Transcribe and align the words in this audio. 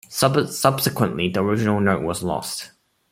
Subsequently, 0.09 1.29
the 1.29 1.41
original 1.43 1.79
note 1.79 2.01
was 2.01 2.23
lost. 2.23 2.71